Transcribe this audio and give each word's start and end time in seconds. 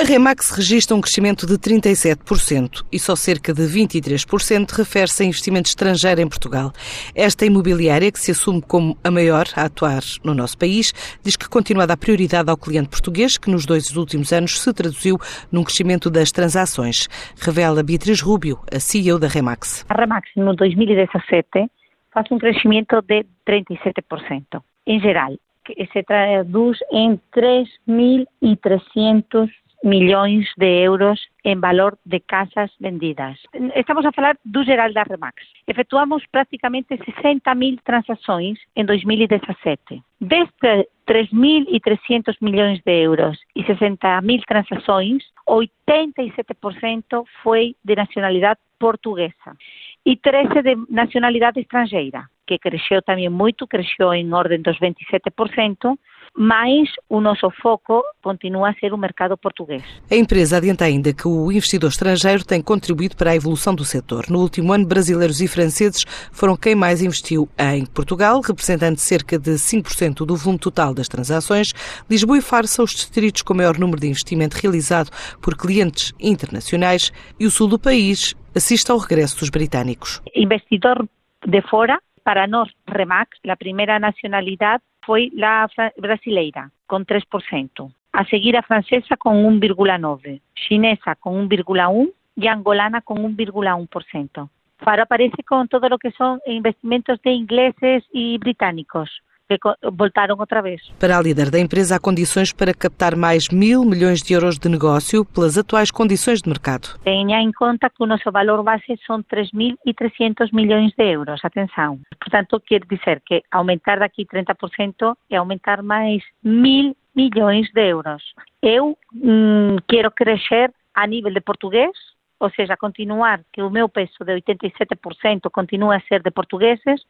A 0.00 0.02
Remax 0.02 0.50
registra 0.52 0.96
um 0.96 1.00
crescimento 1.02 1.46
de 1.46 1.58
37% 1.58 2.86
e 2.90 2.98
só 2.98 3.14
cerca 3.14 3.52
de 3.52 3.64
23% 3.64 4.70
refere-se 4.70 5.22
a 5.22 5.26
investimento 5.26 5.68
estrangeiro 5.68 6.22
em 6.22 6.26
Portugal. 6.26 6.72
Esta 7.14 7.44
imobiliária, 7.44 8.10
que 8.10 8.18
se 8.18 8.30
assume 8.30 8.62
como 8.62 8.96
a 9.04 9.10
maior 9.10 9.44
a 9.54 9.66
atuar 9.66 10.00
no 10.24 10.34
nosso 10.34 10.56
país, 10.56 10.94
diz 11.22 11.36
que 11.36 11.50
continua 11.50 11.82
a 11.82 11.86
dar 11.86 11.98
prioridade 11.98 12.48
ao 12.48 12.56
cliente 12.56 12.88
português, 12.88 13.36
que 13.36 13.50
nos 13.50 13.66
dois 13.66 13.94
últimos 13.94 14.32
anos 14.32 14.58
se 14.58 14.72
traduziu 14.72 15.18
num 15.52 15.62
crescimento 15.62 16.10
das 16.10 16.32
transações. 16.32 17.06
Revela 17.38 17.82
Beatriz 17.82 18.22
Rubio, 18.22 18.58
a 18.74 18.80
CEO 18.80 19.18
da 19.18 19.28
Remax. 19.28 19.84
A 19.86 19.94
Remax 19.94 20.30
no 20.34 20.56
2017 20.56 21.70
faz 22.10 22.26
um 22.30 22.38
crescimento 22.38 23.02
de 23.02 23.26
37%. 23.46 24.62
Em 24.86 24.98
geral, 24.98 25.34
que 25.62 25.74
se 25.92 26.02
traduz 26.04 26.78
em 26.90 27.20
3.300 27.36 29.50
milhões 29.82 30.46
de 30.56 30.84
euros 30.84 31.20
em 31.44 31.58
valor 31.58 31.98
de 32.04 32.20
casas 32.20 32.70
vendidas. 32.80 33.38
Estamos 33.74 34.04
a 34.04 34.12
falar 34.12 34.36
do 34.44 34.62
geral 34.62 34.92
da 34.92 35.02
Remax. 35.02 35.42
Efetuamos 35.66 36.22
praticamente 36.30 36.96
60 36.96 37.54
mil 37.54 37.78
transações 37.84 38.58
em 38.76 38.84
2017. 38.84 40.02
Destes 40.20 40.86
3.300 41.08 42.36
milhões 42.40 42.80
de 42.84 43.02
euros 43.02 43.38
e 43.56 43.64
60 43.64 44.20
mil 44.20 44.40
transações, 44.46 45.24
87% 45.48 47.24
foi 47.42 47.74
de 47.82 47.96
nacionalidade 47.96 48.60
portuguesa 48.78 49.56
e 50.04 50.16
13% 50.16 50.62
de 50.62 50.92
nacionalidade 50.92 51.60
estrangeira, 51.60 52.24
que 52.46 52.58
cresceu 52.58 53.02
também 53.02 53.28
muito, 53.28 53.66
cresceu 53.66 54.12
em 54.12 54.32
ordem 54.32 54.60
dos 54.60 54.78
27%, 54.78 55.98
mas 56.36 56.88
o 57.08 57.20
nosso 57.20 57.50
foco 57.62 58.02
continua 58.22 58.70
a 58.70 58.74
ser 58.74 58.92
o 58.92 58.98
mercado 58.98 59.36
português. 59.36 59.82
A 60.10 60.14
empresa 60.14 60.56
adianta 60.56 60.84
ainda 60.84 61.12
que 61.12 61.26
o 61.26 61.50
investidor 61.50 61.90
estrangeiro 61.90 62.44
tem 62.44 62.62
contribuído 62.62 63.16
para 63.16 63.30
a 63.30 63.36
evolução 63.36 63.74
do 63.74 63.84
setor. 63.84 64.24
No 64.30 64.40
último 64.40 64.72
ano, 64.72 64.86
brasileiros 64.86 65.40
e 65.40 65.48
franceses 65.48 66.04
foram 66.32 66.56
quem 66.56 66.74
mais 66.74 67.02
investiu 67.02 67.48
em 67.58 67.84
Portugal, 67.86 68.40
representando 68.40 68.98
cerca 68.98 69.38
de 69.38 69.52
5% 69.52 70.24
do 70.24 70.36
volume 70.36 70.58
total 70.58 70.94
das 70.94 71.08
transações. 71.08 71.72
Lisboa 72.08 72.38
e 72.38 72.42
Faro 72.42 72.66
são 72.66 72.84
os 72.84 72.92
distritos 72.92 73.42
com 73.42 73.54
maior 73.54 73.78
número 73.78 74.00
de 74.00 74.08
investimento 74.08 74.56
realizado 74.56 75.10
por 75.42 75.56
clientes 75.56 76.12
internacionais 76.20 77.12
e 77.38 77.46
o 77.46 77.50
sul 77.50 77.68
do 77.68 77.78
país 77.78 78.34
assiste 78.54 78.90
ao 78.90 78.98
regresso 78.98 79.38
dos 79.38 79.50
britânicos. 79.50 80.22
Investidor 80.34 81.08
de 81.46 81.62
fora, 81.62 82.00
para 82.24 82.46
nós, 82.46 82.68
Remax, 82.86 83.30
a 83.48 83.56
primeira 83.56 83.98
nacionalidade 83.98 84.82
foi 85.10 85.28
a 85.42 85.66
brasileira, 85.98 86.70
com 86.86 87.04
3%. 87.04 87.90
A 88.12 88.24
seguir 88.26 88.56
a 88.56 88.62
francesa 88.62 89.16
com 89.18 89.44
1,9%, 89.58 90.40
chinesa 90.54 91.16
com 91.18 91.48
1,1% 91.48 92.12
e 92.36 92.48
angolana 92.48 93.02
com 93.02 93.14
1,1%. 93.14 94.48
Faro 94.78 95.02
aparece 95.02 95.42
com 95.48 95.66
todo 95.66 95.92
o 95.92 95.98
que 95.98 96.12
são 96.12 96.38
investimentos 96.46 97.18
de 97.24 97.30
ingleses 97.32 98.04
e 98.14 98.38
britânicos 98.38 99.10
que 99.58 99.90
voltaram 99.92 100.36
outra 100.38 100.60
vez. 100.62 100.80
Para 100.98 101.18
a 101.18 101.22
líder 101.22 101.50
da 101.50 101.58
empresa, 101.58 101.96
há 101.96 102.00
condições 102.00 102.52
para 102.52 102.74
captar 102.74 103.16
mais 103.16 103.48
mil 103.48 103.84
milhões 103.84 104.22
de 104.22 104.34
euros 104.34 104.58
de 104.58 104.68
negócio 104.68 105.24
pelas 105.24 105.56
atuais 105.58 105.90
condições 105.90 106.40
de 106.42 106.48
mercado. 106.48 106.98
Tenha 107.02 107.40
em 107.40 107.52
conta 107.52 107.88
que 107.90 108.02
o 108.02 108.06
nosso 108.06 108.30
valor 108.30 108.62
base 108.62 108.98
são 109.06 109.22
3.300 109.22 110.52
milhões 110.52 110.92
de 110.96 111.04
euros. 111.04 111.40
Atenção. 111.44 112.00
Portanto, 112.20 112.60
quer 112.66 112.80
dizer 112.84 113.22
que 113.24 113.42
aumentar 113.50 113.98
daqui 113.98 114.24
30% 114.24 115.16
é 115.30 115.36
aumentar 115.36 115.82
mais 115.82 116.22
mil 116.42 116.96
milhões 117.14 117.68
de 117.72 117.88
euros. 117.88 118.22
Eu 118.62 118.96
hum, 119.14 119.76
quero 119.88 120.10
crescer 120.10 120.72
a 120.94 121.06
nível 121.06 121.32
de 121.32 121.40
português, 121.40 121.90
ou 122.38 122.50
seja, 122.50 122.76
continuar 122.76 123.40
que 123.52 123.62
o 123.62 123.70
meu 123.70 123.88
peso 123.88 124.24
de 124.24 124.32
87% 124.40 125.50
continue 125.52 125.94
a 125.94 126.00
ser 126.00 126.22
de 126.22 126.30
portugueses 126.30 127.02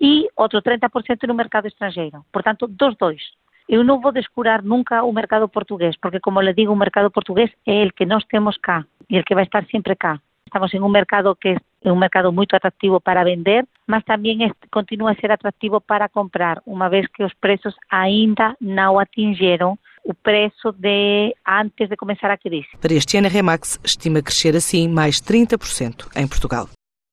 e 0.00 0.28
outro 0.36 0.62
30% 0.62 1.26
no 1.26 1.34
mercado 1.34 1.66
estrangeiro. 1.66 2.24
Portanto, 2.32 2.66
dos 2.66 2.96
dois. 2.96 3.22
Eu 3.68 3.84
não 3.84 4.00
vou 4.00 4.12
descurar 4.12 4.62
nunca 4.62 5.02
o 5.02 5.12
mercado 5.12 5.46
português, 5.48 5.94
porque, 6.00 6.20
como 6.20 6.40
le 6.40 6.54
digo, 6.54 6.72
o 6.72 6.76
mercado 6.76 7.10
português 7.10 7.50
é 7.66 7.84
o 7.84 7.92
que 7.92 8.06
nós 8.06 8.24
temos 8.24 8.56
cá 8.56 8.84
e 9.10 9.18
o 9.18 9.24
que 9.24 9.34
vai 9.34 9.44
estar 9.44 9.64
sempre 9.66 9.94
cá. 9.94 10.18
Estamos 10.46 10.72
em 10.72 10.80
um 10.80 10.88
mercado 10.88 11.36
que 11.36 11.54
é 11.84 11.92
um 11.92 11.98
mercado 11.98 12.32
muito 12.32 12.56
atrativo 12.56 12.98
para 13.00 13.22
vender, 13.22 13.66
mas 13.86 14.02
também 14.04 14.50
continua 14.70 15.12
a 15.12 15.14
ser 15.16 15.30
atrativo 15.30 15.80
para 15.80 16.08
comprar, 16.08 16.62
uma 16.66 16.88
vez 16.88 17.06
que 17.08 17.22
os 17.22 17.34
preços 17.34 17.74
ainda 17.90 18.56
não 18.58 18.98
atingiram 18.98 19.78
o 20.02 20.14
preço 20.14 20.72
de 20.72 21.34
antes 21.46 21.88
de 21.88 21.96
começar 21.96 22.30
a 22.30 22.38
crise. 22.38 22.68
Para 22.80 22.94
este 22.94 23.18
ano, 23.18 23.26
a 23.26 23.30
Remax 23.30 23.78
estima 23.84 24.22
crescer 24.22 24.56
assim 24.56 24.88
mais 24.88 25.20
30% 25.20 26.08
em 26.16 26.26
Portugal. 26.26 26.68